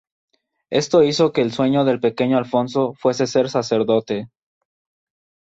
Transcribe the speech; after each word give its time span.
Eso 0.71 1.03
hizo 1.03 1.31
que 1.31 1.41
el 1.41 1.51
sueño 1.53 1.85
del 1.85 1.99
pequeño 1.99 2.39
Alfonso 2.39 2.95
fuese 2.95 3.27
ser 3.27 3.51
sacerdote. 3.51 4.31